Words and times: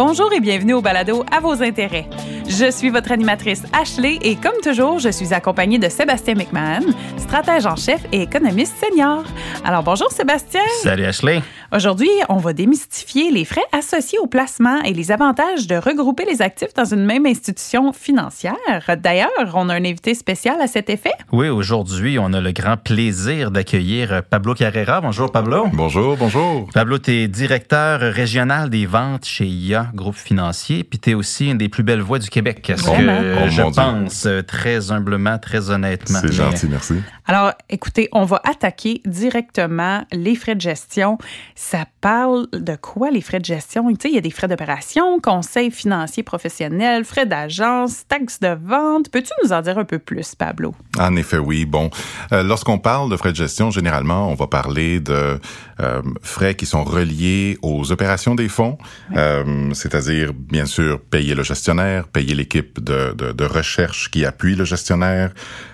Bonjour 0.00 0.32
et 0.32 0.38
bienvenue 0.38 0.74
au 0.74 0.80
balado 0.80 1.24
à 1.32 1.40
vos 1.40 1.60
intérêts. 1.60 2.06
Je 2.48 2.70
suis 2.70 2.88
votre 2.88 3.12
animatrice 3.12 3.64
Ashley 3.78 4.18
et 4.22 4.34
comme 4.34 4.58
toujours, 4.62 4.98
je 4.98 5.10
suis 5.10 5.34
accompagnée 5.34 5.78
de 5.78 5.90
Sébastien 5.90 6.34
McMahon, 6.34 6.94
stratège 7.18 7.66
en 7.66 7.76
chef 7.76 8.00
et 8.10 8.22
économiste 8.22 8.72
senior. 8.82 9.22
Alors 9.66 9.82
bonjour 9.82 10.10
Sébastien. 10.10 10.62
Salut 10.82 11.04
Ashley. 11.04 11.42
Aujourd'hui, 11.74 12.08
on 12.30 12.38
va 12.38 12.54
démystifier 12.54 13.30
les 13.30 13.44
frais 13.44 13.66
associés 13.72 14.18
au 14.18 14.26
placement 14.26 14.80
et 14.80 14.94
les 14.94 15.12
avantages 15.12 15.66
de 15.66 15.74
regrouper 15.74 16.24
les 16.24 16.40
actifs 16.40 16.72
dans 16.72 16.86
une 16.86 17.04
même 17.04 17.26
institution 17.26 17.92
financière. 17.92 18.56
D'ailleurs, 18.96 19.28
on 19.52 19.68
a 19.68 19.74
un 19.74 19.84
invité 19.84 20.14
spécial 20.14 20.58
à 20.62 20.66
cet 20.66 20.88
effet. 20.88 21.12
Oui, 21.30 21.50
aujourd'hui, 21.50 22.18
on 22.18 22.32
a 22.32 22.40
le 22.40 22.52
grand 22.52 22.78
plaisir 22.78 23.50
d'accueillir 23.50 24.22
Pablo 24.30 24.54
Carrera. 24.54 25.02
Bonjour 25.02 25.30
Pablo. 25.30 25.66
Bonjour, 25.74 26.16
bonjour. 26.16 26.66
Pablo, 26.72 26.98
tu 26.98 27.12
es 27.12 27.28
directeur 27.28 28.00
régional 28.00 28.70
des 28.70 28.86
ventes 28.86 29.26
chez 29.26 29.44
IA 29.44 29.90
Groupe 29.94 30.16
Financier, 30.16 30.82
puis 30.82 30.98
tu 30.98 31.10
es 31.10 31.14
aussi 31.14 31.50
une 31.50 31.58
des 31.58 31.68
plus 31.68 31.82
belles 31.82 32.00
voix 32.00 32.18
du 32.18 32.30
Québec. 32.30 32.37
Ce 32.38 32.42
que 32.42 33.44
Oh, 33.44 33.48
je 33.48 33.62
Dieu. 33.62 33.64
pense 33.74 34.26
euh, 34.26 34.42
très 34.42 34.90
humblement, 34.92 35.38
très 35.38 35.70
honnêtement? 35.70 36.20
C'est 36.20 36.28
Mais- 36.28 36.32
gentil, 36.34 36.66
merci. 36.68 36.94
Alors, 37.26 37.52
écoutez, 37.68 38.08
on 38.12 38.24
va 38.24 38.40
attaquer 38.44 39.02
directement 39.04 40.04
les 40.12 40.34
frais 40.34 40.54
de 40.54 40.60
gestion. 40.60 41.18
Ça 41.54 41.84
parle 42.00 42.46
de 42.52 42.74
quoi 42.76 43.10
les 43.10 43.20
frais 43.20 43.38
de 43.40 43.44
gestion? 43.44 43.88
Tu 43.90 43.96
sais, 44.02 44.08
il 44.08 44.14
y 44.14 44.18
a 44.18 44.22
des 44.22 44.30
frais 44.30 44.48
d'opération, 44.48 45.20
conseils 45.20 45.70
financiers 45.70 46.22
professionnels, 46.22 47.04
frais 47.04 47.26
d'agence, 47.26 48.06
taxes 48.08 48.40
de 48.40 48.56
vente. 48.62 49.10
Peux-tu 49.10 49.30
nous 49.44 49.52
en 49.52 49.60
dire 49.60 49.76
un 49.78 49.84
peu 49.84 49.98
plus, 49.98 50.34
Pablo? 50.34 50.74
En 50.98 51.16
effet, 51.16 51.38
oui. 51.38 51.66
Bon, 51.66 51.90
euh, 52.32 52.42
lorsqu'on 52.42 52.78
parle 52.78 53.10
de 53.10 53.16
frais 53.16 53.30
de 53.32 53.36
gestion, 53.36 53.70
généralement, 53.70 54.30
on 54.30 54.34
va 54.34 54.46
parler 54.46 55.00
de 55.00 55.38
euh, 55.80 56.02
frais 56.22 56.54
qui 56.54 56.66
sont 56.66 56.82
reliés 56.84 57.58
aux 57.62 57.92
opérations 57.92 58.34
des 58.34 58.48
fonds, 58.48 58.78
euh, 59.16 59.70
c'est-à-dire, 59.74 60.32
bien 60.34 60.66
sûr, 60.66 61.00
payer 61.00 61.34
le 61.34 61.42
gestionnaire, 61.42 62.08
payer 62.08 62.27
l'équipe 62.34 62.82
de, 62.82 63.12
de, 63.16 63.32
de 63.32 63.44
recherche 63.44 64.10
qui 64.10 64.24
appuie 64.24 64.54
le 64.54 64.64
gestionnaire, 64.64 65.32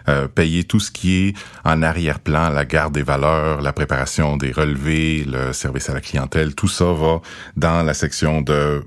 euh, 0.09 0.29
payer 0.29 0.65
tout 0.65 0.81
ce 0.81 0.91
qui 0.91 1.29
est 1.29 1.35
en 1.65 1.83
arrière-plan, 1.83 2.51
la 2.51 2.65
garde 2.65 2.95
des 2.95 3.03
valeurs, 3.03 3.61
la 3.63 3.73
préparation 3.73 4.37
des 4.37 4.53
relevés, 4.53 5.25
le 5.27 5.53
service 5.53 5.89
à 5.91 5.95
la 5.95 6.01
clientèle, 6.01 6.55
tout 6.55 6.69
ça 6.69 6.93
va 6.93 7.21
dans 7.57 7.83
la 7.83 7.95
section 7.95 8.41
de 8.43 8.85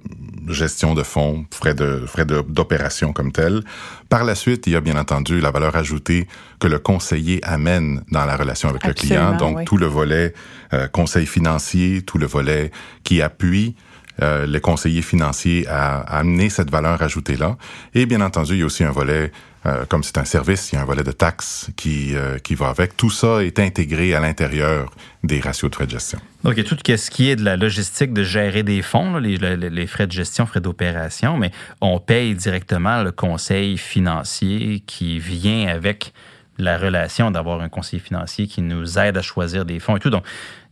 gestion 0.50 0.94
de 0.96 1.04
fonds, 1.04 1.46
frais 1.52 1.74
de 1.74 2.04
frais 2.08 2.26
de- 2.26 2.42
d'opération 2.48 3.12
comme 3.14 3.32
tel. 3.32 3.62
Par 4.10 4.24
la 4.24 4.36
suite, 4.36 4.66
il 4.68 4.74
y 4.74 4.76
a 4.76 4.82
bien 4.82 4.98
entendu 4.98 5.42
la 5.42 5.52
valeur 5.52 5.76
ajoutée 5.76 6.28
que 6.60 6.68
le 6.68 6.80
conseiller 6.80 7.40
amène 7.44 8.04
dans 8.12 8.26
la 8.26 8.38
relation 8.38 8.70
avec 8.70 8.86
Absolument, 8.86 9.32
le 9.32 9.36
client. 9.36 9.38
Donc 9.38 9.58
oui. 9.58 9.66
tout 9.66 9.78
le 9.78 9.88
volet 9.88 10.34
euh, 10.74 10.88
conseil 10.88 11.26
financier, 11.26 12.02
tout 12.04 12.18
le 12.18 12.26
volet 12.28 12.72
qui 13.04 13.22
appuie 13.22 13.76
euh, 14.22 14.46
les 14.46 14.60
conseillers 14.62 15.02
financiers 15.02 15.66
à, 15.68 16.00
amener 16.20 16.50
cette 16.50 16.70
valeur 16.72 17.02
ajoutée-là. 17.02 17.58
Et 17.94 18.06
bien 18.06 18.22
entendu, 18.22 18.54
il 18.54 18.60
y 18.60 18.64
a 18.64 18.66
aussi 18.66 18.84
un 18.84 18.92
volet, 18.92 19.32
euh, 19.66 19.86
comme 19.88 20.04
c'est 20.04 20.18
un 20.18 20.26
service, 20.26 20.72
il 20.72 20.76
y 20.76 20.78
a 20.78 20.82
un 20.82 20.86
volet 20.86 21.04
de 21.04 21.12
taxes 21.12 21.70
qui, 21.76 22.16
euh, 22.16 22.38
qui 22.40 22.56
va 22.56 22.70
avec. 22.70 22.98
Tout 22.98 23.10
ça 23.10 23.44
est 23.44 23.60
intégré 23.60 24.16
à 24.16 24.20
l'intérieur 24.20 24.92
des 25.24 25.40
ratios 25.40 25.70
de 25.70 25.76
frais 25.76 25.86
de 25.86 25.92
gestion. 25.92 26.20
Donc, 26.44 26.54
il 26.56 26.64
y 26.64 26.66
a 26.66 26.70
tout 26.70 26.78
ce 26.98 27.10
qui 27.12 27.30
est 27.30 27.36
de 27.36 27.44
la 27.44 27.58
logistique 27.58 28.14
de 28.14 28.24
gérer 28.24 28.64
des 28.64 28.82
fonds, 28.82 29.18
les- 29.18 29.38
les 29.38 29.88
frais 29.88 30.08
de 30.08 30.12
gestion, 30.12 30.46
frais 30.46 30.62
d'opération, 30.62 31.38
mais 31.38 31.52
on 31.82 32.00
paye 32.00 32.34
directement 32.36 33.04
le 33.04 33.12
conseil 33.12 33.78
financier 33.78 34.84
qui 34.88 35.20
vient 35.20 35.68
avec 35.68 36.14
la 36.58 36.78
relation 36.78 37.32
d'avoir 37.32 37.62
un 37.62 37.70
conseiller 37.70 38.02
financier 38.02 38.48
qui 38.48 38.62
nous 38.62 38.98
aide 38.98 39.18
à 39.18 39.22
choisir 39.22 39.66
des 39.66 39.80
fonds 39.80 39.98
et 39.98 40.00
tout. 40.00 40.10
Donc, 40.10 40.24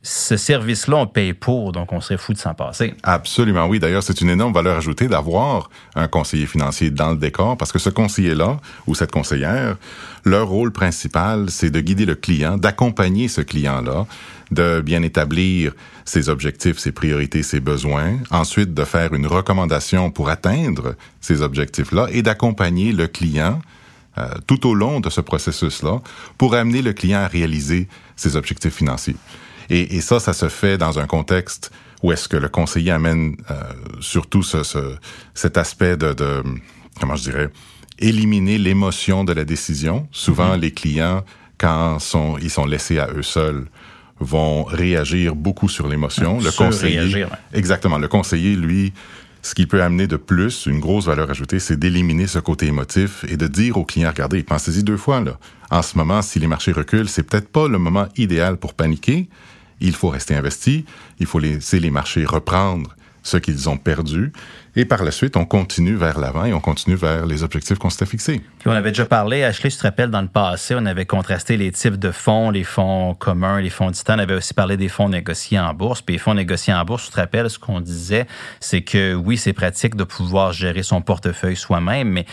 ce 0.05 0.37
service-là, 0.37 0.97
on 0.97 1.07
paye 1.07 1.33
pour, 1.33 1.71
donc 1.71 1.91
on 1.91 1.99
serait 1.99 2.17
fou 2.17 2.33
de 2.33 2.37
s'en 2.37 2.53
passer. 2.53 2.93
Absolument, 3.01 3.65
oui. 3.65 3.79
D'ailleurs, 3.79 4.03
c'est 4.03 4.21
une 4.21 4.29
énorme 4.29 4.53
valeur 4.53 4.77
ajoutée 4.77 5.07
d'avoir 5.07 5.71
un 5.95 6.07
conseiller 6.07 6.45
financier 6.45 6.91
dans 6.91 7.09
le 7.09 7.17
décor 7.17 7.57
parce 7.57 7.71
que 7.71 7.79
ce 7.79 7.89
conseiller-là 7.89 8.59
ou 8.85 8.93
cette 8.93 9.11
conseillère, 9.11 9.77
leur 10.23 10.47
rôle 10.47 10.71
principal, 10.71 11.49
c'est 11.49 11.71
de 11.71 11.79
guider 11.79 12.05
le 12.05 12.13
client, 12.13 12.57
d'accompagner 12.57 13.27
ce 13.27 13.41
client-là, 13.41 14.05
de 14.51 14.79
bien 14.81 15.01
établir 15.01 15.73
ses 16.05 16.29
objectifs, 16.29 16.77
ses 16.77 16.91
priorités, 16.91 17.41
ses 17.41 17.59
besoins, 17.59 18.19
ensuite 18.29 18.75
de 18.75 18.83
faire 18.83 19.15
une 19.15 19.25
recommandation 19.25 20.11
pour 20.11 20.29
atteindre 20.29 20.95
ces 21.19 21.41
objectifs-là 21.41 22.09
et 22.11 22.21
d'accompagner 22.21 22.91
le 22.91 23.07
client 23.07 23.59
euh, 24.17 24.29
tout 24.47 24.67
au 24.67 24.73
long 24.73 24.99
de 24.99 25.09
ce 25.09 25.21
processus-là 25.21 26.01
pour 26.37 26.53
amener 26.55 26.81
le 26.81 26.93
client 26.93 27.19
à 27.19 27.27
réaliser 27.27 27.87
ses 28.15 28.35
objectifs 28.35 28.73
financiers. 28.75 29.15
Et, 29.69 29.95
et 29.95 30.01
ça, 30.01 30.19
ça 30.19 30.33
se 30.33 30.47
fait 30.49 30.77
dans 30.77 30.99
un 30.99 31.07
contexte 31.07 31.71
où 32.03 32.11
est-ce 32.11 32.27
que 32.27 32.37
le 32.37 32.49
conseiller 32.49 32.91
amène 32.91 33.35
euh, 33.49 33.55
surtout 33.99 34.43
ce, 34.43 34.63
ce- 34.63 34.95
cet 35.33 35.57
aspect 35.57 35.97
de, 35.97 36.13
de, 36.13 36.43
comment 36.99 37.15
je 37.15 37.23
dirais, 37.23 37.49
éliminer 37.97 38.57
l'émotion 38.57 39.23
de 39.23 39.33
la 39.33 39.43
décision. 39.45 40.07
Souvent, 40.11 40.55
les 40.55 40.71
clients, 40.71 41.23
quand 41.57 41.99
sont, 41.99 42.37
ils 42.39 42.49
sont 42.51 42.65
laissés 42.65 42.99
à 42.99 43.07
eux 43.15 43.23
seuls, 43.23 43.65
vont 44.19 44.63
réagir 44.65 45.35
beaucoup 45.35 45.67
sur 45.69 45.87
l'émotion. 45.87 46.39
Le 46.39 46.51
conseiller, 46.51 47.25
ouais. 47.25 47.29
exactement. 47.53 47.97
Le 47.97 48.07
conseiller, 48.07 48.55
lui, 48.55 48.93
ce 49.45 49.53
qu'il 49.53 49.67
peut 49.67 49.83
amener 49.83 50.07
de 50.07 50.17
plus, 50.17 50.65
une 50.65 50.79
grosse 50.79 51.05
valeur 51.05 51.29
ajoutée, 51.29 51.59
c'est 51.59 51.77
d'éliminer 51.77 52.25
ce 52.25 52.39
côté 52.39 52.65
émotif 52.65 53.23
et 53.29 53.37
de 53.37 53.45
dire 53.45 53.77
au 53.77 53.85
client, 53.85 54.09
regardez, 54.09 54.41
pensez-y 54.41 54.81
deux 54.81 54.97
fois, 54.97 55.21
là. 55.21 55.37
En 55.69 55.83
ce 55.83 55.99
moment, 55.99 56.23
si 56.23 56.39
les 56.39 56.47
marchés 56.47 56.71
reculent, 56.71 57.07
c'est 57.07 57.21
peut-être 57.21 57.49
pas 57.49 57.67
le 57.67 57.77
moment 57.77 58.07
idéal 58.17 58.57
pour 58.57 58.73
paniquer. 58.73 59.29
Il 59.81 59.93
faut 59.93 60.09
rester 60.09 60.33
investi. 60.33 60.85
Il 61.19 61.27
faut 61.27 61.37
laisser 61.37 61.79
les 61.79 61.91
marchés 61.91 62.25
reprendre 62.25 62.95
ce 63.21 63.37
qu'ils 63.37 63.69
ont 63.69 63.77
perdu. 63.77 64.33
Et 64.77 64.83
par 64.83 65.03
la 65.03 65.11
suite, 65.11 65.37
on 65.37 65.45
continue 65.45 65.95
vers 65.95 66.19
l'avant 66.19 66.43
et 66.43 66.53
on 66.53 66.59
continue 66.59 66.97
vers 66.97 67.25
les 67.25 67.43
objectifs 67.43 67.77
qu'on 67.77 67.89
s'était 67.89 68.05
fixés. 68.05 68.41
Puis 68.59 68.69
on 68.69 68.71
avait 68.71 68.91
déjà 68.91 69.05
parlé, 69.05 69.43
Ashley, 69.43 69.69
tu 69.69 69.77
te 69.77 69.83
rappelles, 69.83 70.09
dans 70.09 70.21
le 70.21 70.27
passé, 70.27 70.75
on 70.77 70.85
avait 70.85 71.05
contrasté 71.05 71.55
les 71.55 71.71
types 71.71 71.97
de 71.97 72.11
fonds, 72.11 72.49
les 72.49 72.65
fonds 72.65 73.13
communs, 73.13 73.61
les 73.61 73.69
fonds 73.69 73.89
distants. 73.89 74.15
On 74.15 74.19
avait 74.19 74.33
aussi 74.33 74.53
parlé 74.53 74.75
des 74.75 74.89
fonds 74.89 75.07
négociés 75.07 75.59
en 75.59 75.73
bourse. 75.73 76.01
Puis 76.01 76.15
les 76.15 76.19
fonds 76.19 76.33
négociés 76.33 76.73
en 76.73 76.83
bourse, 76.83 77.05
tu 77.05 77.11
te 77.11 77.15
rappelles, 77.15 77.49
ce 77.49 77.57
qu'on 77.57 77.79
disait, 77.79 78.27
c'est 78.59 78.81
que 78.81 79.13
oui, 79.13 79.37
c'est 79.37 79.53
pratique 79.53 79.95
de 79.95 80.03
pouvoir 80.03 80.51
gérer 80.51 80.83
son 80.83 81.01
portefeuille 81.01 81.55
soi-même, 81.55 82.09
mais 82.09 82.25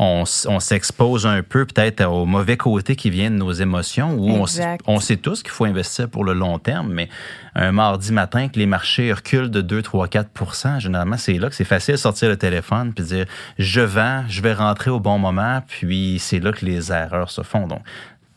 on, 0.00 0.60
s'expose 0.60 1.26
un 1.26 1.42
peu 1.42 1.66
peut-être 1.66 2.06
au 2.06 2.24
mauvais 2.24 2.56
côté 2.56 2.96
qui 2.96 3.10
vient 3.10 3.30
de 3.30 3.36
nos 3.36 3.52
émotions, 3.52 4.14
où 4.14 4.30
on, 4.30 4.46
on 4.86 5.00
sait 5.00 5.16
tous 5.18 5.42
qu'il 5.42 5.52
faut 5.52 5.66
investir 5.66 6.08
pour 6.08 6.24
le 6.24 6.32
long 6.32 6.58
terme, 6.58 6.90
mais 6.90 7.10
un 7.54 7.72
mardi 7.72 8.12
matin 8.12 8.48
que 8.48 8.58
les 8.58 8.64
marchés 8.66 9.12
reculent 9.12 9.50
de 9.50 9.60
2, 9.60 9.82
3, 9.82 10.06
4% 10.06 10.80
généralement, 10.80 11.18
c'est 11.18 11.34
là 11.34 11.50
que 11.50 11.54
c'est 11.54 11.64
facile 11.64 11.89
sortir 11.96 12.28
le 12.28 12.36
téléphone 12.36 12.92
puis 12.92 13.04
dire 13.04 13.26
je 13.58 13.80
vends, 13.80 14.24
je 14.28 14.42
vais 14.42 14.52
rentrer 14.52 14.90
au 14.90 15.00
bon 15.00 15.18
moment, 15.18 15.62
puis 15.66 16.18
c'est 16.18 16.40
là 16.40 16.52
que 16.52 16.64
les 16.64 16.92
erreurs 16.92 17.30
se 17.30 17.42
font. 17.42 17.66
Donc, 17.66 17.82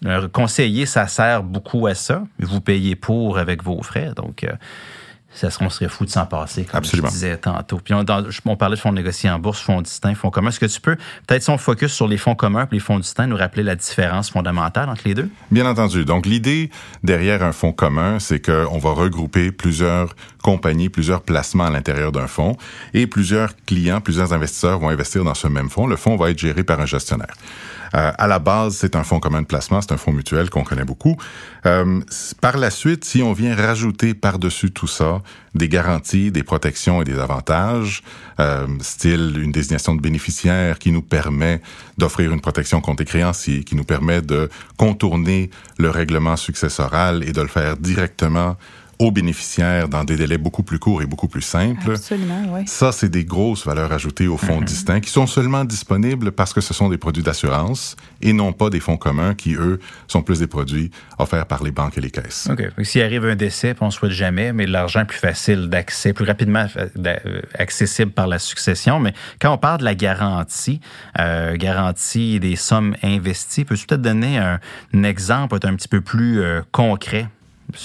un 0.06 0.28
conseiller, 0.28 0.86
ça 0.86 1.08
sert 1.08 1.44
beaucoup 1.44 1.88
à 1.88 1.96
ça. 1.96 2.24
Vous 2.40 2.62
payez 2.62 2.96
pour 2.96 3.38
avec 3.38 3.64
vos 3.64 3.82
frais. 3.82 4.12
Donc, 4.16 4.44
euh, 4.44 4.52
ça 5.36 5.50
serait, 5.50 5.66
on 5.66 5.70
serait 5.70 5.88
fou 5.90 6.06
de 6.06 6.10
s'en 6.10 6.26
passer, 6.26 6.64
comme 6.64 6.78
Absolument. 6.78 7.08
je 7.10 7.14
disais 7.14 7.38
tantôt. 7.38 7.80
Puis 7.84 7.94
on, 7.94 8.04
dans- 8.04 8.24
on 8.46 8.56
parlait 8.56 8.76
de 8.76 8.82
fonds 8.82 8.92
négociés 8.92 9.30
en 9.30 9.40
bourse, 9.40 9.60
fonds 9.62 9.82
distincts, 9.82 10.14
fonds 10.16 10.30
communs. 10.30 10.50
Est-ce 10.50 10.60
que 10.60 10.66
tu 10.68 10.80
peux, 10.80 10.96
peut-être 11.28 11.42
si 11.44 11.50
on 11.50 11.58
focus 11.58 11.92
sur 11.92 12.08
les 12.08 12.18
fonds 12.18 12.36
communs 12.36 12.68
et 12.72 12.76
les 12.76 12.80
fonds 12.80 13.00
distincts, 13.00 13.28
nous 13.28 13.36
rappeler 13.38 13.64
la 13.64 13.76
différence 13.76 14.30
fondamentale 14.30 14.90
entre 14.90 15.02
les 15.06 15.16
deux? 15.16 15.30
Bien 15.52 15.66
entendu. 15.66 16.06
Donc, 16.06 16.26
l'idée 16.26 16.70
derrière 17.04 17.44
un 17.44 17.52
fonds 17.52 17.74
commun, 17.74 18.20
c'est 18.20 18.40
qu'on 18.40 18.78
va 18.78 18.92
regrouper 18.92 19.52
plusieurs 19.52 20.16
compagnies, 20.44 20.90
plusieurs 20.90 21.22
placements 21.22 21.66
à 21.66 21.70
l'intérieur 21.72 22.12
d'un 22.12 22.28
fonds 22.28 22.58
et 22.94 23.08
plusieurs 23.08 23.56
clients, 23.66 24.02
plusieurs 24.02 24.34
investisseurs 24.34 24.78
vont 24.80 24.90
investir 24.90 25.24
dans 25.24 25.34
ce 25.34 25.48
même 25.48 25.70
fonds. 25.70 25.88
Le 25.88 25.96
fonds 25.96 26.16
va 26.16 26.30
être 26.30 26.38
géré 26.40 26.64
par 26.64 26.80
un 26.80 26.86
gestionnaire. 26.86 27.34
Euh, 27.96 28.12
à 28.18 28.28
la 28.28 28.40
base, 28.40 28.76
c'est 28.78 28.96
un 28.96 29.04
fonds 29.04 29.20
commun 29.20 29.42
de 29.42 29.48
placement, 29.48 29.82
c'est 29.82 29.92
un 29.92 29.98
fonds 29.98 30.12
mutuel 30.12 30.50
qu'on 30.50 30.64
connaît 30.64 30.86
beaucoup. 30.86 31.18
Euh, 31.66 32.02
par 32.42 32.58
la 32.58 32.70
suite, 32.70 33.06
si 33.06 33.22
on 33.22 33.34
vient 33.34 33.56
rajouter 33.56 34.14
par-dessus 34.14 34.72
tout 34.72 34.88
ça 34.88 35.22
des 35.56 35.70
garanties, 35.70 36.32
des 36.32 36.44
protections 36.44 37.02
et 37.02 37.06
des 37.06 37.20
avantages, 37.20 38.04
euh, 38.40 38.66
style 38.82 39.38
une 39.40 39.52
désignation 39.52 39.94
de 39.96 40.02
bénéficiaire 40.02 40.80
qui 40.80 40.92
nous 40.92 41.04
permet 41.04 41.62
d'offrir 41.98 42.32
une 42.34 42.42
protection 42.42 42.82
contre 42.82 43.04
les 43.04 43.08
créanciers, 43.08 43.64
qui 43.64 43.76
nous 43.76 43.84
permet 43.84 44.22
de 44.22 44.50
contourner 44.78 45.52
le 45.78 45.90
règlement 45.90 46.36
successoral 46.36 47.24
et 47.24 47.32
de 47.32 47.42
le 47.42 47.48
faire 47.48 47.78
directement 47.78 48.58
aux 49.00 49.12
bénéficiaires 49.12 49.90
dans 49.90 50.04
des 50.04 50.16
délais 50.16 50.38
beaucoup 50.38 50.64
plus 50.64 50.80
courts 50.80 51.02
et 51.02 51.06
beaucoup 51.06 51.28
plus 51.28 51.42
simples. 51.42 51.92
Absolument, 51.92 52.44
oui. 52.54 52.62
Ça, 52.66 52.92
c'est 52.92 53.10
des 53.10 53.26
grosses 53.26 53.66
valeurs 53.66 53.92
ajoutées 53.92 54.28
aux 54.28 54.38
fonds 54.38 54.62
distincts 54.62 55.00
qui 55.00 55.10
sont 55.10 55.28
seulement 55.28 55.66
disponibles 55.66 56.32
parce 56.32 56.54
que 56.54 56.62
ce 56.62 56.74
sont 56.74 56.90
des 56.90 56.98
produits 56.98 57.24
d'assurance 57.24 57.96
et 58.22 58.34
non 58.34 58.54
pas 58.54 58.70
des 58.70 58.80
fonds 58.80 58.98
communs 58.98 59.34
qui, 59.34 59.56
eux, 59.56 59.80
sont 60.08 60.22
plus 60.22 60.40
des 60.40 60.48
produits 60.48 60.92
offerts 61.18 61.46
par 61.46 61.64
les 61.64 61.72
banques 61.72 61.98
et 61.98 62.02
les 62.02 62.12
caisses. 62.12 62.48
OK. 62.52 62.64
S'il 62.84 63.02
arrive 63.02 63.26
un 63.26 63.36
décès, 63.36 63.76
on 63.82 63.88
ne 63.88 63.92
souhaite 63.92 64.12
jamais, 64.12 64.54
mais 64.54 64.66
l'argent 64.66 65.02
est 65.02 65.06
plus 65.06 65.20
facile 65.20 65.70
d'accès, 65.70 66.14
plus 66.14 66.26
rapidement 66.26 66.68
euh, 66.78 66.88
euh, 67.06 67.42
accessible 67.58 68.12
par 68.12 68.28
la 68.28 68.40
succession. 68.40 69.00
Mais 69.00 69.14
quand 69.42 69.54
on 69.54 69.58
parle 69.58 69.80
de 69.80 69.86
la 69.86 69.96
garantie, 69.96 70.80
euh, 71.20 71.58
garantie 71.58 72.40
des 72.40 72.56
sommes 72.56 72.96
investies, 73.04 73.66
peux-tu 73.66 73.86
peut-être 73.88 74.02
donner 74.02 74.38
un, 74.38 74.60
un 74.94 75.04
exemple 75.04 75.58
un 75.64 75.76
petit 75.76 75.88
peu 75.88 76.02
plus 76.02 76.42
euh, 76.42 76.62
concret? 76.72 77.28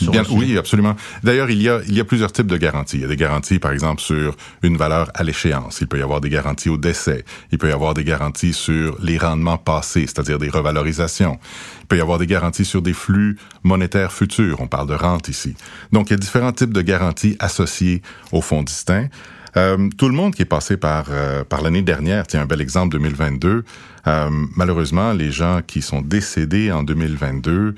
Bien, 0.02 0.22
oui, 0.30 0.58
absolument. 0.58 0.96
D'ailleurs, 1.22 1.50
il 1.50 1.62
y 1.62 1.68
a 1.68 1.80
il 1.86 1.94
y 1.94 2.00
a 2.00 2.04
plusieurs 2.04 2.32
types 2.32 2.46
de 2.46 2.56
garanties. 2.56 2.98
Il 2.98 3.02
y 3.02 3.04
a 3.04 3.08
des 3.08 3.16
garanties, 3.16 3.58
par 3.58 3.72
exemple, 3.72 4.02
sur 4.02 4.36
une 4.62 4.76
valeur 4.76 5.10
à 5.14 5.22
l'échéance. 5.22 5.80
Il 5.80 5.88
peut 5.88 5.98
y 5.98 6.02
avoir 6.02 6.20
des 6.20 6.28
garanties 6.28 6.68
au 6.68 6.76
décès. 6.76 7.24
Il 7.52 7.58
peut 7.58 7.68
y 7.68 7.72
avoir 7.72 7.94
des 7.94 8.04
garanties 8.04 8.52
sur 8.52 8.98
les 9.02 9.18
rendements 9.18 9.56
passés, 9.56 10.02
c'est-à-dire 10.02 10.38
des 10.38 10.50
revalorisations. 10.50 11.38
Il 11.80 11.86
peut 11.86 11.96
y 11.96 12.00
avoir 12.00 12.18
des 12.18 12.26
garanties 12.26 12.64
sur 12.64 12.82
des 12.82 12.92
flux 12.92 13.38
monétaires 13.62 14.12
futurs. 14.12 14.60
On 14.60 14.66
parle 14.66 14.88
de 14.88 14.94
rente 14.94 15.28
ici. 15.28 15.54
Donc, 15.92 16.10
il 16.10 16.12
y 16.12 16.14
a 16.14 16.18
différents 16.18 16.52
types 16.52 16.74
de 16.74 16.82
garanties 16.82 17.36
associées 17.40 18.02
aux 18.32 18.42
fonds 18.42 18.62
distincts. 18.62 19.08
Euh, 19.56 19.88
tout 19.96 20.08
le 20.08 20.14
monde 20.14 20.34
qui 20.34 20.42
est 20.42 20.52
passé 20.56 20.76
par 20.76 21.06
euh, 21.10 21.42
par 21.44 21.62
l'année 21.62 21.82
dernière, 21.82 22.26
tiens 22.26 22.42
un 22.42 22.46
bel 22.46 22.60
exemple 22.60 22.90
2022. 22.92 23.64
Euh, 24.06 24.30
malheureusement, 24.54 25.12
les 25.12 25.30
gens 25.30 25.60
qui 25.66 25.82
sont 25.82 26.02
décédés 26.02 26.70
en 26.70 26.82
2022 26.82 27.74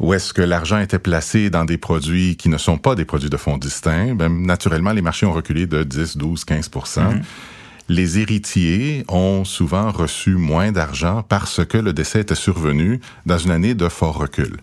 où 0.00 0.12
est-ce 0.12 0.32
que 0.32 0.42
l'argent 0.42 0.78
était 0.78 0.98
placé 0.98 1.50
dans 1.50 1.64
des 1.64 1.78
produits 1.78 2.36
qui 2.36 2.48
ne 2.48 2.58
sont 2.58 2.78
pas 2.78 2.94
des 2.94 3.04
produits 3.04 3.30
de 3.30 3.36
fonds 3.36 3.58
distincts, 3.58 4.14
ben, 4.14 4.28
naturellement, 4.28 4.92
les 4.92 5.02
marchés 5.02 5.26
ont 5.26 5.32
reculé 5.32 5.66
de 5.66 5.84
10, 5.84 6.16
12, 6.16 6.44
15% 6.44 7.20
Les 7.88 8.18
héritiers 8.18 9.04
ont 9.08 9.44
souvent 9.44 9.92
reçu 9.92 10.34
moins 10.34 10.72
d'argent 10.72 11.22
parce 11.28 11.64
que 11.64 11.78
le 11.78 11.92
décès 11.92 12.20
était 12.20 12.34
survenu 12.34 13.00
dans 13.24 13.38
une 13.38 13.52
année 13.52 13.74
de 13.74 13.88
fort 13.88 14.18
recul. 14.18 14.56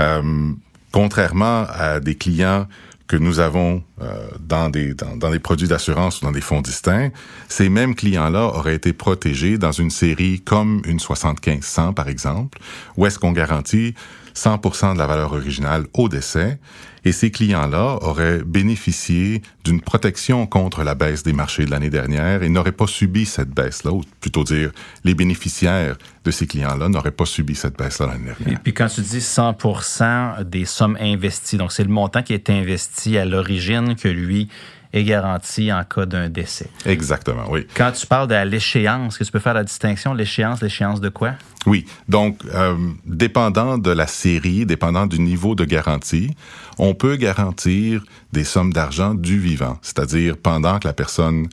Euh, 0.00 0.52
contrairement 0.92 1.66
à 1.70 2.00
des 2.00 2.16
clients 2.16 2.66
que 3.06 3.16
nous 3.16 3.38
avons 3.38 3.82
euh, 4.02 4.28
dans, 4.40 4.68
des, 4.68 4.94
dans, 4.94 5.16
dans 5.16 5.30
des 5.30 5.38
produits 5.38 5.68
d'assurance 5.68 6.20
ou 6.20 6.24
dans 6.24 6.32
des 6.32 6.40
fonds 6.40 6.60
distincts, 6.60 7.10
ces 7.48 7.68
mêmes 7.68 7.94
clients-là 7.94 8.46
auraient 8.46 8.74
été 8.74 8.92
protégés 8.92 9.58
dans 9.58 9.72
une 9.72 9.90
série 9.90 10.40
comme 10.40 10.82
une 10.84 10.98
7500 10.98 11.92
par 11.92 12.08
exemple, 12.08 12.58
où 12.96 13.06
est-ce 13.06 13.18
qu'on 13.18 13.32
garantit 13.32 13.94
100 14.36 14.94
de 14.94 14.98
la 14.98 15.06
valeur 15.06 15.32
originale 15.32 15.86
au 15.94 16.08
décès 16.08 16.58
et 17.06 17.12
ces 17.12 17.30
clients-là 17.30 17.98
auraient 18.02 18.42
bénéficié 18.44 19.40
d'une 19.64 19.80
protection 19.80 20.46
contre 20.46 20.82
la 20.82 20.94
baisse 20.96 21.22
des 21.22 21.32
marchés 21.32 21.64
de 21.64 21.70
l'année 21.70 21.88
dernière 21.88 22.42
et 22.42 22.48
n'auraient 22.48 22.72
pas 22.72 22.88
subi 22.88 23.26
cette 23.26 23.50
baisse-là, 23.50 23.92
ou 23.92 24.02
plutôt 24.20 24.42
dire 24.42 24.72
les 25.04 25.14
bénéficiaires 25.14 25.96
de 26.24 26.30
ces 26.32 26.48
clients-là 26.48 26.88
n'auraient 26.88 27.12
pas 27.12 27.24
subi 27.24 27.54
cette 27.54 27.78
baisse-là 27.78 28.06
l'année 28.08 28.24
dernière. 28.24 28.58
Et 28.58 28.60
puis 28.60 28.74
quand 28.74 28.88
tu 28.88 29.02
dis 29.02 29.20
100% 29.20 30.42
des 30.44 30.64
sommes 30.64 30.98
investies, 31.00 31.56
donc 31.56 31.72
c'est 31.72 31.84
le 31.84 31.90
montant 31.90 32.22
qui 32.22 32.34
est 32.34 32.50
investi 32.50 33.16
à 33.18 33.24
l'origine 33.24 33.94
que 33.94 34.08
lui 34.08 34.48
est 34.92 35.04
garanti 35.04 35.72
en 35.72 35.84
cas 35.84 36.06
d'un 36.06 36.28
décès. 36.28 36.68
Exactement, 36.84 37.44
oui. 37.50 37.66
Quand 37.74 37.92
tu 37.92 38.06
parles 38.06 38.28
de 38.28 38.34
l'échéance, 38.44 39.16
que 39.16 39.24
tu 39.24 39.30
peux 39.30 39.38
faire 39.38 39.54
la 39.54 39.64
distinction, 39.64 40.12
l'échéance, 40.12 40.60
l'échéance 40.60 41.00
de 41.00 41.08
quoi? 41.08 41.34
Oui, 41.66 41.84
donc 42.08 42.38
euh, 42.54 42.76
dépendant 43.04 43.76
de 43.76 43.90
la 43.90 44.06
série, 44.06 44.64
dépendant 44.64 45.06
du 45.06 45.18
niveau 45.18 45.54
de 45.56 45.64
garantie, 45.64 46.30
on 46.78 46.94
peut 46.94 47.16
garantir 47.16 48.04
des 48.32 48.44
sommes 48.44 48.72
d'argent 48.72 49.14
du 49.14 49.38
vivant, 49.38 49.78
c'est-à-dire 49.82 50.36
pendant 50.36 50.78
que 50.78 50.86
la 50.86 50.94
personne 50.94 51.48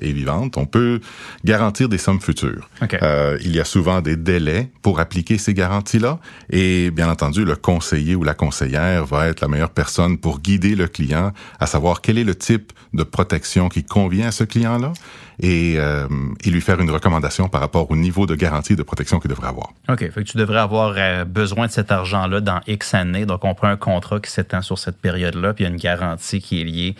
est 0.00 0.12
vivante, 0.12 0.56
on 0.56 0.66
peut 0.66 1.00
garantir 1.44 1.88
des 1.88 1.98
sommes 1.98 2.20
futures. 2.20 2.68
Euh, 3.02 3.38
il 3.42 3.54
y 3.54 3.60
a 3.60 3.64
souvent 3.64 4.00
des 4.00 4.16
délais 4.16 4.70
pour 4.82 5.00
appliquer 5.00 5.38
ces 5.38 5.54
garanties-là 5.54 6.18
et 6.50 6.90
bien 6.90 7.10
entendu, 7.10 7.44
le 7.44 7.56
conseiller 7.56 8.14
ou 8.14 8.24
la 8.24 8.34
conseillère 8.34 9.04
va 9.04 9.28
être 9.28 9.40
la 9.40 9.48
meilleure 9.48 9.70
personne 9.70 10.18
pour 10.18 10.40
guider 10.40 10.74
le 10.74 10.88
client 10.88 11.32
à 11.60 11.66
savoir 11.66 12.00
quel 12.00 12.18
est 12.18 12.24
le 12.24 12.34
type 12.34 12.72
de 12.94 13.02
protection 13.02 13.68
qui 13.68 13.84
convient 13.84 14.28
à 14.28 14.32
ce 14.32 14.44
client-là 14.44 14.92
et, 15.40 15.74
euh, 15.76 16.06
et 16.44 16.50
lui 16.50 16.60
faire 16.60 16.80
une 16.80 16.90
recommandation 16.90 17.48
par 17.48 17.60
rapport 17.60 17.90
au 17.90 17.96
niveau 17.96 18.26
de 18.26 18.34
garantie 18.34 18.76
de 18.76 18.82
protection 18.82 19.20
qu'il 19.20 19.30
devrait 19.30 19.48
avoir. 19.48 19.72
OK. 19.88 19.98
Fait 19.98 20.10
que 20.10 20.20
tu 20.22 20.38
devrais 20.38 20.60
avoir 20.60 20.94
euh, 20.96 21.24
besoin 21.24 21.66
de 21.66 21.72
cet 21.72 21.92
argent-là 21.92 22.40
dans 22.40 22.60
X 22.66 22.94
années. 22.94 23.26
Donc, 23.26 23.44
on 23.44 23.54
prend 23.54 23.68
un 23.68 23.76
contrat 23.76 24.20
qui 24.20 24.30
s'étend 24.30 24.62
sur 24.62 24.78
cette 24.78 24.98
période-là, 24.98 25.52
puis 25.52 25.64
il 25.64 25.68
y 25.68 25.70
a 25.70 25.72
une 25.72 25.80
garantie 25.80 26.40
qui 26.40 26.60
est 26.60 26.64
liée 26.64 26.96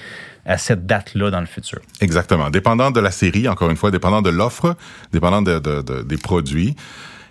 à 0.46 0.58
cette 0.58 0.86
date-là 0.86 1.30
dans 1.30 1.40
le 1.40 1.46
futur. 1.46 1.80
Exactement. 2.00 2.50
Dépendant 2.50 2.90
de 2.90 3.00
la 3.00 3.10
série, 3.10 3.48
encore 3.48 3.70
une 3.70 3.76
fois, 3.76 3.90
dépendant 3.90 4.22
de 4.22 4.30
l'offre, 4.30 4.76
dépendant 5.12 5.42
de, 5.42 5.58
de, 5.58 5.82
de, 5.82 6.02
des 6.02 6.16
produits, 6.16 6.76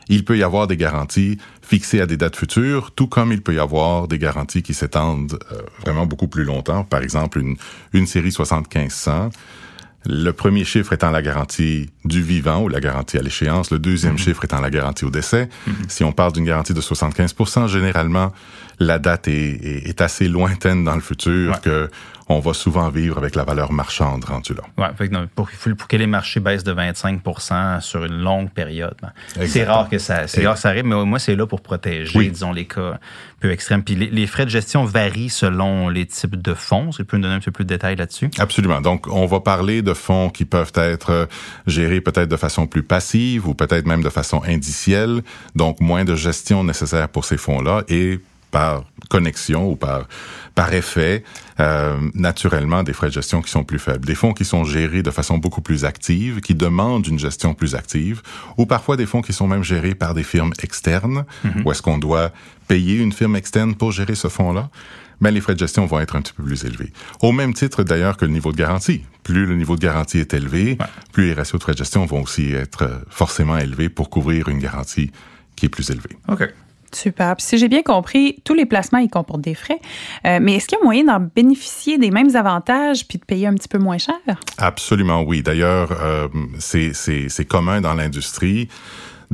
il 0.07 0.23
peut 0.23 0.37
y 0.37 0.43
avoir 0.43 0.67
des 0.67 0.77
garanties 0.77 1.37
fixées 1.61 2.01
à 2.01 2.05
des 2.05 2.17
dates 2.17 2.35
futures, 2.35 2.91
tout 2.91 3.07
comme 3.07 3.31
il 3.31 3.41
peut 3.41 3.55
y 3.55 3.59
avoir 3.59 4.07
des 4.07 4.19
garanties 4.19 4.61
qui 4.61 4.73
s'étendent 4.73 5.39
euh, 5.51 5.61
vraiment 5.81 6.05
beaucoup 6.05 6.27
plus 6.27 6.43
longtemps. 6.43 6.83
Par 6.83 7.01
exemple, 7.01 7.39
une, 7.39 7.55
une 7.93 8.05
série 8.05 8.31
7500 8.31 9.29
le 10.07 10.31
premier 10.31 10.63
chiffre 10.65 10.93
étant 10.93 11.11
la 11.11 11.21
garantie 11.21 11.89
du 12.03 12.21
vivant 12.21 12.61
ou 12.61 12.69
la 12.69 12.79
garantie 12.79 13.17
à 13.17 13.21
l'échéance, 13.21 13.71
le 13.71 13.79
deuxième 13.79 14.13
mhm. 14.13 14.19
chiffre 14.19 14.45
étant 14.45 14.61
la 14.61 14.69
garantie 14.69 15.05
au 15.05 15.09
décès. 15.09 15.49
Mhm. 15.65 15.73
Si 15.87 16.03
on 16.03 16.11
parle 16.11 16.33
d'une 16.33 16.45
garantie 16.45 16.73
de 16.73 16.81
75% 16.81 17.67
généralement, 17.67 18.31
la 18.79 18.99
date 18.99 19.27
est, 19.27 19.87
est, 19.87 20.01
assez 20.01 20.27
lointaine 20.27 20.83
dans 20.83 20.95
le 20.95 21.01
futur 21.01 21.59
que 21.61 21.89
on 22.27 22.39
va 22.39 22.53
souvent 22.53 22.89
vivre 22.89 23.17
avec 23.17 23.35
la 23.35 23.43
valeur 23.43 23.71
marchande 23.71 24.25
rendue 24.25 24.53
là. 24.53 24.63
Ouais, 24.77 25.27
pour, 25.35 25.49
pour, 25.77 25.87
que 25.87 25.95
les 25.95 26.07
marchés 26.07 26.39
baissent 26.39 26.63
de 26.63 26.73
25% 26.73 27.81
sur 27.81 28.05
une 28.05 28.21
longue 28.21 28.49
période. 28.49 28.95
Ben, 29.01 29.47
c'est 29.47 29.63
rare 29.63 29.89
que 29.89 29.99
ça, 29.99 30.27
c'est 30.27 30.45
rare 30.45 30.55
que 30.55 30.61
ça 30.61 30.69
arrive, 30.69 30.85
mais 30.85 31.05
moi, 31.05 31.19
c'est 31.19 31.35
là 31.35 31.45
pour 31.45 31.61
protéger, 31.61 32.29
disons, 32.29 32.51
les 32.51 32.65
cas 32.65 32.99
peu 33.39 33.51
extrêmes. 33.51 33.83
Puis 33.83 33.95
les, 33.95 34.27
frais 34.27 34.45
de 34.45 34.49
gestion 34.49 34.85
varient 34.85 35.29
selon 35.29 35.89
les 35.89 36.05
types 36.05 36.41
de 36.41 36.53
fonds. 36.53 36.89
Est-ce 36.89 36.97
que 36.97 37.03
tu 37.03 37.07
peux 37.07 37.17
nous 37.17 37.23
donner 37.23 37.35
un 37.35 37.39
peu 37.39 37.51
plus 37.51 37.65
de 37.65 37.69
détails 37.69 37.95
là-dessus? 37.95 38.29
Absolument. 38.39 38.81
Donc, 38.81 39.07
on 39.07 39.25
va 39.25 39.39
parler 39.39 39.81
de 39.81 39.93
fonds 39.93 40.29
qui 40.29 40.45
peuvent 40.45 40.71
être 40.75 41.09
euh, 41.11 41.25
gérés 41.67 42.01
peut-être 42.01 42.29
de 42.29 42.37
façon 42.37 42.67
plus 42.67 42.83
passive 42.83 43.47
ou 43.47 43.53
peut-être 43.53 43.85
même 43.85 44.03
de 44.03 44.09
façon 44.09 44.41
indicielle. 44.45 45.21
Donc, 45.55 45.79
moins 45.79 46.05
de 46.05 46.15
gestion 46.15 46.63
nécessaire 46.63 47.09
pour 47.09 47.25
ces 47.25 47.37
fonds-là 47.37 47.83
et 47.87 48.19
par 48.55 48.85
connexion 49.09 49.69
ou 49.71 49.75
par 49.75 50.07
par 50.55 50.73
effet, 50.73 51.25
euh, 51.59 51.97
naturellement, 52.13 52.81
des 52.81 52.93
frais 52.93 53.07
de 53.07 53.11
gestion 53.11 53.41
qui 53.41 53.51
sont 53.51 53.65
plus 53.65 53.79
faibles. 53.79 54.05
Des 54.05 54.15
fonds 54.15 54.31
qui 54.31 54.45
sont 54.45 54.63
gérés 54.63 55.03
de 55.03 55.11
façon 55.11 55.37
beaucoup 55.37 55.59
plus 55.59 55.83
active, 55.83 56.39
qui 56.39 56.55
demandent 56.55 57.05
une 57.05 57.19
gestion 57.19 57.53
plus 57.53 57.75
active, 57.75 58.21
ou 58.55 58.65
parfois 58.65 58.95
des 58.95 59.05
fonds 59.05 59.21
qui 59.21 59.33
sont 59.33 59.47
même 59.47 59.65
gérés 59.65 59.93
par 59.93 60.13
des 60.13 60.23
firmes 60.23 60.53
externes, 60.63 61.25
mm 61.43 61.63
où 61.65 61.71
est-ce 61.71 61.81
qu'on 61.81 61.97
doit 61.97 62.31
payer 62.69 62.95
une 62.99 63.11
firme 63.11 63.35
externe 63.35 63.75
pour 63.75 63.91
gérer 63.91 64.15
ce 64.15 64.29
fonds-là. 64.29 64.69
Mais 65.19 65.31
les 65.31 65.41
frais 65.41 65.55
de 65.55 65.59
gestion 65.59 65.85
vont 65.85 65.99
être 65.99 66.15
un 66.15 66.21
petit 66.21 66.33
peu 66.33 66.43
plus 66.43 66.63
élevés. 66.63 66.91
Au 67.21 67.33
même 67.33 67.53
titre 67.53 67.83
d'ailleurs 67.83 68.15
que 68.15 68.25
le 68.25 68.31
niveau 68.31 68.51
de 68.53 68.57
garantie. 68.57 69.01
Plus 69.23 69.45
le 69.45 69.55
niveau 69.55 69.75
de 69.75 69.81
garantie 69.81 70.19
est 70.19 70.33
élevé, 70.33 70.77
plus 71.11 71.25
les 71.27 71.33
ratios 71.33 71.59
de 71.59 71.63
frais 71.63 71.73
de 71.73 71.79
gestion 71.79 72.05
vont 72.05 72.21
aussi 72.21 72.53
être 72.53 72.83
forcément 73.09 73.57
élevés 73.57 73.89
pour 73.89 74.09
couvrir 74.09 74.47
une 74.47 74.59
garantie 74.59 75.11
qui 75.57 75.65
est 75.65 75.69
plus 75.69 75.89
élevée. 75.89 76.15
OK. 76.29 76.43
Super. 76.95 77.35
si 77.39 77.57
j'ai 77.57 77.67
bien 77.67 77.81
compris, 77.81 78.41
tous 78.43 78.53
les 78.53 78.65
placements, 78.65 78.99
ils 78.99 79.09
comportent 79.09 79.41
des 79.41 79.53
frais. 79.53 79.79
Euh, 80.25 80.39
mais 80.41 80.55
est-ce 80.55 80.67
qu'il 80.67 80.77
y 80.77 80.81
a 80.81 80.83
moyen 80.83 81.03
d'en 81.03 81.19
bénéficier 81.19 81.97
des 81.97 82.09
mêmes 82.09 82.35
avantages 82.35 83.05
puis 83.07 83.17
de 83.17 83.25
payer 83.25 83.47
un 83.47 83.53
petit 83.53 83.67
peu 83.67 83.77
moins 83.77 83.97
cher? 83.97 84.15
Absolument, 84.57 85.21
oui. 85.23 85.43
D'ailleurs, 85.43 85.89
euh, 86.01 86.27
c'est 86.59 87.45
commun 87.45 87.81
dans 87.81 87.93
l'industrie 87.93 88.69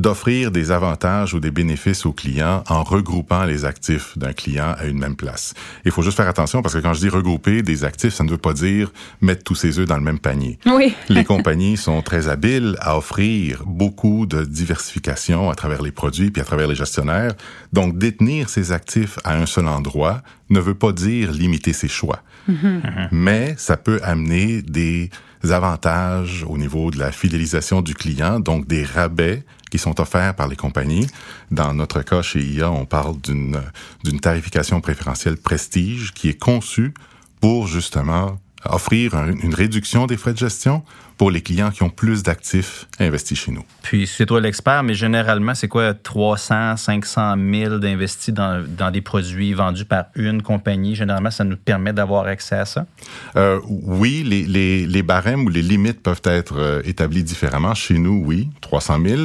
d'offrir 0.01 0.51
des 0.51 0.71
avantages 0.71 1.33
ou 1.33 1.39
des 1.39 1.51
bénéfices 1.51 2.05
aux 2.05 2.11
clients 2.11 2.63
en 2.67 2.83
regroupant 2.83 3.45
les 3.45 3.65
actifs 3.65 4.17
d'un 4.17 4.33
client 4.33 4.75
à 4.77 4.85
une 4.85 4.97
même 4.97 5.15
place. 5.15 5.53
Il 5.85 5.91
faut 5.91 6.01
juste 6.01 6.17
faire 6.17 6.27
attention 6.27 6.61
parce 6.61 6.73
que 6.73 6.79
quand 6.79 6.93
je 6.93 7.01
dis 7.01 7.09
regrouper 7.09 7.61
des 7.61 7.85
actifs, 7.85 8.13
ça 8.13 8.23
ne 8.23 8.31
veut 8.31 8.37
pas 8.37 8.53
dire 8.53 8.91
mettre 9.21 9.43
tous 9.43 9.55
ses 9.55 9.79
œufs 9.79 9.87
dans 9.87 9.97
le 9.97 10.03
même 10.03 10.19
panier. 10.19 10.57
Oui. 10.65 10.93
les 11.09 11.23
compagnies 11.23 11.77
sont 11.77 12.01
très 12.01 12.27
habiles 12.27 12.75
à 12.81 12.97
offrir 12.97 13.63
beaucoup 13.65 14.25
de 14.25 14.43
diversification 14.43 15.49
à 15.49 15.55
travers 15.55 15.81
les 15.81 15.91
produits 15.91 16.31
puis 16.31 16.41
à 16.41 16.45
travers 16.45 16.67
les 16.67 16.75
gestionnaires. 16.75 17.33
Donc, 17.71 17.97
détenir 17.97 18.49
ces 18.49 18.71
actifs 18.71 19.19
à 19.23 19.37
un 19.37 19.45
seul 19.45 19.67
endroit 19.67 20.21
ne 20.49 20.59
veut 20.59 20.73
pas 20.73 20.91
dire 20.91 21.31
limiter 21.31 21.73
ses 21.73 21.87
choix. 21.87 22.23
Mm-hmm. 22.49 23.09
Mais 23.11 23.53
ça 23.57 23.77
peut 23.77 23.99
amener 24.03 24.63
des 24.63 25.11
avantages 25.49 26.43
au 26.47 26.57
niveau 26.57 26.91
de 26.91 26.99
la 26.99 27.11
fidélisation 27.11 27.81
du 27.81 27.93
client, 27.93 28.39
donc 28.39 28.67
des 28.67 28.83
rabais 28.83 29.43
qui 29.71 29.79
sont 29.79 29.99
offerts 29.99 30.35
par 30.35 30.47
les 30.47 30.55
compagnies. 30.55 31.07
Dans 31.49 31.73
notre 31.73 32.03
cas, 32.03 32.21
chez 32.21 32.41
IA, 32.43 32.69
on 32.69 32.85
parle 32.85 33.15
d'une 33.21 34.19
tarification 34.19 34.81
préférentielle 34.81 35.37
prestige 35.37 36.13
qui 36.13 36.29
est 36.29 36.39
conçue 36.39 36.93
pour 37.39 37.65
justement 37.65 38.37
offrir 38.65 39.15
une 39.15 39.55
réduction 39.55 40.05
des 40.05 40.17
frais 40.17 40.33
de 40.33 40.37
gestion 40.37 40.83
pour 41.21 41.29
les 41.29 41.41
clients 41.41 41.69
qui 41.69 41.83
ont 41.83 41.91
plus 41.91 42.23
d'actifs 42.23 42.87
investis 42.99 43.37
chez 43.37 43.51
nous. 43.51 43.63
Puis, 43.83 44.07
c'est 44.07 44.25
toi 44.25 44.41
l'expert, 44.41 44.81
mais 44.81 44.95
généralement, 44.95 45.53
c'est 45.53 45.67
quoi 45.67 45.93
300, 45.93 46.77
500 46.77 47.35
000 47.37 47.77
d'investis 47.77 48.33
dans, 48.33 48.65
dans, 48.67 48.89
des 48.89 49.01
produits 49.01 49.53
vendus 49.53 49.85
par 49.85 50.05
une 50.15 50.41
compagnie? 50.41 50.95
Généralement, 50.95 51.29
ça 51.29 51.43
nous 51.43 51.57
permet 51.57 51.93
d'avoir 51.93 52.25
accès 52.25 52.55
à 52.55 52.65
ça? 52.65 52.87
Euh, 53.35 53.59
oui, 53.67 54.23
les, 54.25 54.45
les, 54.45 54.87
les, 54.87 55.03
barèmes 55.03 55.45
ou 55.45 55.49
les 55.49 55.61
limites 55.61 56.01
peuvent 56.01 56.23
être 56.23 56.55
euh, 56.57 56.81
établis 56.85 57.23
différemment. 57.23 57.75
Chez 57.75 57.99
nous, 57.99 58.23
oui, 58.25 58.49
300 58.61 58.97
000 59.05 59.21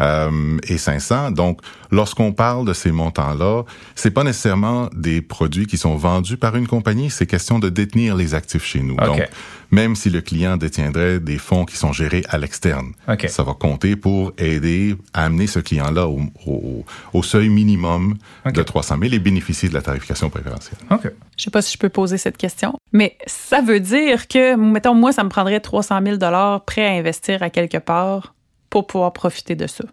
euh, 0.00 0.58
et 0.66 0.76
500. 0.76 1.30
Donc, 1.30 1.60
lorsqu'on 1.92 2.32
parle 2.32 2.66
de 2.66 2.72
ces 2.72 2.90
montants-là, 2.90 3.62
c'est 3.94 4.10
pas 4.10 4.24
nécessairement 4.24 4.90
des 4.92 5.22
produits 5.22 5.66
qui 5.66 5.78
sont 5.78 5.94
vendus 5.94 6.36
par 6.36 6.56
une 6.56 6.66
compagnie, 6.66 7.10
c'est 7.10 7.26
question 7.26 7.60
de 7.60 7.68
détenir 7.68 8.16
les 8.16 8.34
actifs 8.34 8.64
chez 8.64 8.80
nous. 8.80 8.96
Donc, 8.96 9.22
même 9.70 9.94
si 9.96 10.08
le 10.10 10.20
client 10.20 10.56
détiendrait 10.56 11.20
des 11.20 11.38
fonds 11.38 11.64
qui 11.64 11.76
sont 11.76 11.92
gérés 11.92 12.24
à 12.28 12.38
l'externe. 12.38 12.92
Ça 13.28 13.42
va 13.42 13.52
compter 13.54 13.96
pour 13.96 14.32
aider 14.38 14.96
à 15.12 15.24
amener 15.26 15.46
ce 15.46 15.58
client-là 15.58 16.06
au, 16.08 16.20
au- 16.46 16.84
au 17.12 17.22
seuil 17.22 17.48
minimum 17.48 18.16
de 18.46 18.62
300 18.62 18.96
000 19.00 19.12
et 19.14 19.18
bénéficier 19.18 19.68
de 19.68 19.74
la 19.74 19.82
tarification 19.82 20.30
préférentielle. 20.30 20.78
OK. 20.90 21.10
Je 21.36 21.44
sais 21.44 21.50
pas 21.50 21.62
si 21.62 21.72
je 21.74 21.78
peux 21.78 21.88
poser 21.90 22.16
cette 22.18 22.36
question, 22.36 22.74
mais 22.92 23.16
ça 23.26 23.60
veut 23.60 23.80
dire 23.80 24.26
que, 24.28 24.56
mettons, 24.56 24.94
moi, 24.94 25.12
ça 25.12 25.22
me 25.24 25.28
prendrait 25.28 25.60
300 25.60 26.00
000 26.04 26.18
prêt 26.66 26.86
à 26.86 26.92
investir 26.92 27.42
à 27.42 27.50
quelque 27.50 27.78
part 27.78 28.34
pour 28.70 28.86
pouvoir 28.86 29.12
profiter 29.12 29.54
de 29.54 29.66
ça. 29.66 29.84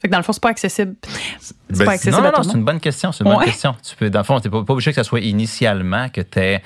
Fait 0.00 0.08
que 0.08 0.12
dans 0.12 0.18
le 0.18 0.24
fond, 0.24 0.32
c'est 0.32 0.42
pas 0.42 0.50
accessible. 0.50 0.94
C'est 1.40 1.54
Ben, 1.70 1.84
pas 1.86 1.92
accessible 1.92 2.22
Non, 2.22 2.30
non, 2.36 2.42
c'est 2.42 2.52
une 2.58 2.64
bonne 2.64 2.80
question. 2.80 3.10
C'est 3.10 3.24
une 3.24 3.30
Ouais. 3.30 3.36
bonne 3.36 3.44
question. 3.46 3.74
Tu 3.82 3.96
peux, 3.96 4.10
dans 4.10 4.20
le 4.20 4.24
fond, 4.24 4.38
t'es 4.38 4.50
pas, 4.50 4.62
pas 4.62 4.72
obligé 4.74 4.90
que 4.90 4.96
ça 4.96 5.04
soit 5.04 5.20
initialement 5.20 6.10
que 6.10 6.20
tu 6.20 6.38
aies 6.38 6.62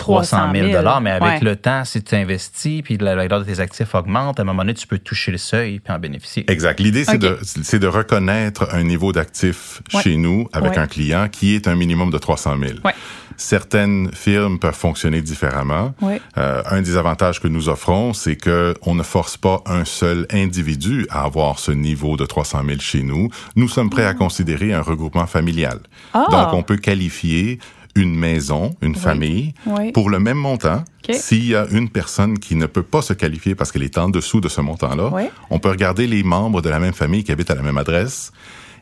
300 0.00 0.52
000 0.52 0.68
000, 0.70 1.00
mais 1.00 1.10
avec 1.10 1.22
ouais. 1.22 1.40
le 1.42 1.56
temps, 1.56 1.84
si 1.84 2.02
tu 2.02 2.14
investis, 2.14 2.82
puis 2.82 2.96
la 2.98 3.14
valeur 3.14 3.40
de 3.40 3.44
tes 3.44 3.60
actifs 3.60 3.94
augmente, 3.94 4.38
à 4.38 4.42
un 4.42 4.44
moment 4.46 4.62
donné, 4.62 4.74
tu 4.74 4.86
peux 4.86 4.98
toucher 4.98 5.30
le 5.30 5.38
seuil 5.38 5.78
puis 5.80 5.92
en 5.92 5.98
bénéficier. 5.98 6.50
Exact. 6.50 6.80
L'idée, 6.80 7.04
c'est 7.04 7.18
de, 7.18 7.38
c'est 7.42 7.78
de 7.78 7.86
reconnaître 7.86 8.68
un 8.72 8.82
niveau 8.82 9.12
d'actifs 9.12 9.82
Ouais. 9.94 10.02
chez 10.02 10.16
nous 10.16 10.48
avec 10.52 10.72
Ouais. 10.72 10.78
un 10.78 10.86
client 10.86 11.28
qui 11.30 11.54
est 11.54 11.68
un 11.68 11.74
minimum 11.76 12.10
de 12.10 12.18
300 12.18 12.56
000. 12.58 12.72
Ouais. 12.84 12.94
Certaines 13.36 14.10
firmes 14.12 14.58
peuvent 14.58 14.74
fonctionner 14.74 15.22
différemment. 15.22 15.94
Ouais. 16.00 16.20
Euh, 16.36 16.62
un 16.70 16.82
des 16.82 16.96
avantages 16.96 17.40
que 17.40 17.48
nous 17.48 17.68
offrons, 17.68 18.12
c'est 18.12 18.36
que 18.36 18.74
on 18.82 18.94
ne 18.94 19.02
force 19.02 19.36
pas 19.36 19.62
un 19.66 19.84
seul 19.84 20.26
individu 20.30 21.06
à 21.10 21.24
avoir 21.24 21.58
ce 21.58 21.72
niveau 21.72 22.16
de 22.16 22.26
300 22.26 22.62
000 22.66 22.80
chez 22.80 23.02
nous. 23.02 23.28
Nous 23.56 23.68
sommes 23.68 23.88
prêts 23.90 24.04
à 24.04 24.14
considérer 24.14 24.74
un 24.74 24.82
regroupement 24.82 25.26
familial. 25.26 25.78
Ah. 26.12 26.26
Donc, 26.30 26.52
on 26.52 26.62
peut 26.62 26.76
qualifier 26.76 27.58
une 28.00 28.16
maison, 28.16 28.74
une 28.82 28.94
famille, 28.94 29.54
Oui. 29.66 29.92
pour 29.92 30.10
le 30.10 30.18
même 30.18 30.38
montant. 30.38 30.84
S'il 31.12 31.44
y 31.46 31.54
a 31.56 31.66
une 31.70 31.88
personne 31.88 32.38
qui 32.38 32.54
ne 32.54 32.66
peut 32.66 32.82
pas 32.84 33.02
se 33.02 33.12
qualifier 33.12 33.54
parce 33.56 33.72
qu'elle 33.72 33.82
est 33.82 33.98
en 33.98 34.08
dessous 34.08 34.40
de 34.40 34.48
ce 34.48 34.60
montant-là, 34.60 35.10
Oui. 35.12 35.24
on 35.50 35.58
peut 35.58 35.68
regarder 35.70 36.06
les 36.06 36.22
membres 36.22 36.62
de 36.62 36.68
la 36.68 36.78
même 36.78 36.92
famille 36.94 37.24
qui 37.24 37.32
habitent 37.32 37.50
à 37.50 37.56
la 37.56 37.62
même 37.62 37.78
adresse 37.78 38.32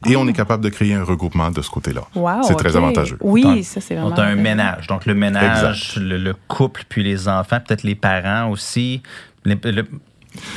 et 0.07 0.15
on 0.15 0.29
est 0.29 0.33
capable 0.35 0.63
de 0.63 0.69
créer 0.69 0.95
un 0.95 1.05
regroupement 1.05 1.51
de 1.51 1.63
ce 1.63 1.71
côté-là. 1.71 2.03
Ah. 2.15 2.19
Wow, 2.19 2.43
c'est 2.43 2.55
très 2.55 2.77
avantageux. 2.77 3.17
Oui, 3.21 3.43
Donc, 3.43 3.65
ça, 3.65 3.81
c'est 3.81 3.99
On 3.99 4.11
vraiment. 4.11 4.17
a 4.17 4.25
un 4.27 4.35
ménage. 4.37 4.87
Donc, 4.89 5.07
le 5.07 5.15
ménage, 5.15 5.97
le, 5.97 6.19
le 6.19 6.35
couple, 6.49 6.85
puis 6.89 7.03
les 7.03 7.29
enfants, 7.29 7.59
peut-être 7.67 7.83
les 7.83 7.95
parents 7.95 8.51
aussi. 8.51 9.03
Le- 9.45 9.57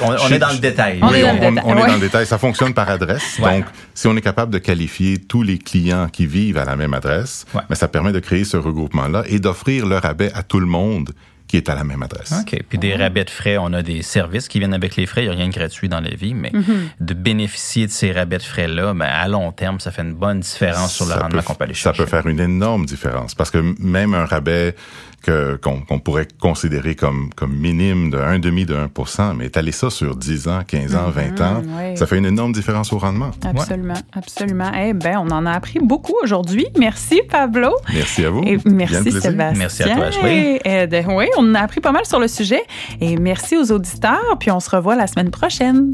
on, 0.01 0.13
est 0.29 0.39
dans 0.39 0.51
le 0.51 0.57
détail. 0.59 0.99
On 1.01 1.09
oui, 1.09 1.19
est 1.19 1.21
dans 1.23 1.29
on, 1.29 1.33
le 1.33 1.39
détail, 1.39 1.63
on 1.65 1.71
est 1.77 1.81
ouais. 1.81 1.87
dans 1.87 1.93
le 1.95 1.99
détail. 1.99 2.25
Ça 2.25 2.37
fonctionne 2.37 2.73
par 2.73 2.89
adresse. 2.89 3.39
Ouais. 3.39 3.57
Donc, 3.57 3.65
si 3.93 4.07
on 4.07 4.15
est 4.15 4.21
capable 4.21 4.51
de 4.53 4.57
qualifier 4.59 5.17
tous 5.19 5.43
les 5.43 5.57
clients 5.57 6.07
qui 6.11 6.25
vivent 6.25 6.57
à 6.57 6.65
la 6.65 6.75
même 6.75 6.93
adresse, 6.93 7.45
Ouais. 7.53 7.61
mais 7.69 7.75
ça 7.75 7.87
permet 7.87 8.11
de 8.11 8.19
créer 8.19 8.43
ce 8.45 8.57
regroupement-là 8.57 9.23
et 9.27 9.39
d'offrir 9.39 9.85
le 9.85 9.97
rabais 9.97 10.31
à 10.33 10.43
tout 10.43 10.59
le 10.59 10.65
monde 10.67 11.11
qui 11.47 11.57
est 11.57 11.67
à 11.67 11.75
la 11.75 11.83
même 11.83 12.01
adresse. 12.01 12.33
OK. 12.39 12.57
Puis 12.69 12.77
des 12.77 12.95
rabais 12.95 13.25
de 13.25 13.29
frais, 13.29 13.57
on 13.57 13.73
a 13.73 13.81
des 13.83 14.03
services 14.03 14.47
qui 14.47 14.59
viennent 14.59 14.73
avec 14.73 14.95
les 14.95 15.05
frais. 15.05 15.23
Il 15.23 15.27
n'y 15.27 15.33
a 15.33 15.37
rien 15.37 15.49
de 15.49 15.53
gratuit 15.53 15.89
dans 15.89 15.99
la 15.99 16.11
vie, 16.11 16.33
mais 16.33 16.49
Mm-hmm. 16.51 16.87
de 17.01 17.13
bénéficier 17.13 17.87
de 17.87 17.91
ces 17.91 18.13
rabais 18.13 18.37
de 18.37 18.43
frais-là, 18.43 18.93
ben, 18.93 19.01
à 19.05 19.27
long 19.27 19.51
terme, 19.51 19.81
ça 19.81 19.91
fait 19.91 20.01
une 20.03 20.13
bonne 20.13 20.39
différence 20.39 20.93
sur 20.95 21.05
le 21.05 21.11
Ça 21.11 21.19
rendement 21.19 21.41
qu'on 21.41 21.55
peut 21.55 21.65
aller 21.65 21.73
Ça 21.73 21.91
chercher. 21.91 22.03
peut 22.03 22.09
faire 22.09 22.27
une 22.27 22.39
énorme 22.39 22.85
différence 22.85 23.35
parce 23.35 23.51
que 23.51 23.57
même 23.79 24.13
un 24.13 24.23
rabais 24.25 24.75
que 25.21 25.55
qu'on 25.57 25.99
pourrait 25.99 26.27
considérer 26.39 26.95
comme 26.95 27.29
comme 27.35 27.53
minime 27.55 28.09
de 28.09 28.17
un 28.17 28.39
demi 28.39 28.65
de 28.65 28.75
1% 28.75 29.35
mais 29.37 29.45
étaler 29.47 29.71
ça 29.71 29.89
sur 29.89 30.15
10 30.15 30.47
ans, 30.47 30.61
15 30.65 30.95
ans, 30.95 31.09
20 31.09 31.41
ans, 31.41 31.61
oui. 31.65 31.97
ça 31.97 32.05
fait 32.07 32.17
une 32.17 32.25
énorme 32.25 32.51
différence 32.53 32.91
au 32.93 32.97
rendement. 32.97 33.31
Absolument, 33.45 33.93
absolument. 34.13 34.71
Eh 34.77 34.93
ben, 34.93 35.17
on 35.19 35.29
en 35.31 35.45
a 35.45 35.51
appris 35.51 35.79
beaucoup 35.79 36.15
aujourd'hui. 36.23 36.65
Merci, 36.77 37.21
Pablo. 37.29 37.69
Merci 37.93 38.25
à 38.25 38.29
vous. 38.29 38.43
Et 38.43 38.57
Bien 38.57 38.63
merci. 38.73 39.11
Sébastien. 39.11 39.53
Merci 39.57 39.83
à 39.83 39.95
toi, 39.95 40.05
Ashley. 40.05 40.59
Et 40.65 40.87
de- 40.87 41.03
oui, 41.15 41.25
on 41.37 41.53
a 41.55 41.59
appris 41.59 41.81
pas 41.81 41.91
mal 41.91 42.05
sur 42.05 42.19
le 42.19 42.27
sujet. 42.27 42.61
Et 42.99 43.17
merci 43.17 43.57
aux 43.57 43.71
auditeurs. 43.71 44.37
Puis 44.39 44.51
on 44.51 44.59
se 44.59 44.69
revoit 44.69 44.95
la 44.95 45.07
semaine 45.07 45.31
prochaine. 45.31 45.93